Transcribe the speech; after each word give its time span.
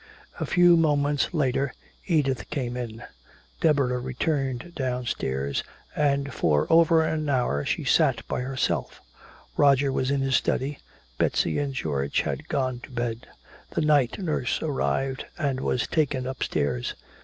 A 0.39 0.47
few 0.47 0.75
moments 0.77 1.31
later 1.31 1.75
Edith 2.07 2.49
came 2.49 2.75
in. 2.75 3.03
Deborah 3.59 3.99
returned 3.99 4.73
downstairs, 4.73 5.63
and 5.95 6.33
for 6.33 6.65
over 6.71 7.05
an 7.05 7.29
hour 7.29 7.63
she 7.65 7.83
sat 7.83 8.27
by 8.27 8.39
herself. 8.41 8.99
Roger 9.55 9.91
was 9.91 10.09
in 10.09 10.21
his 10.21 10.35
study, 10.35 10.79
Betsy 11.19 11.59
and 11.59 11.75
George 11.75 12.21
had 12.21 12.47
gone 12.49 12.79
to 12.79 12.89
bed. 12.89 13.27
The 13.69 13.81
night 13.81 14.17
nurse 14.17 14.59
arrived 14.63 15.27
and 15.37 15.59
was 15.59 15.85
taken 15.85 16.25
upstairs. 16.25 16.95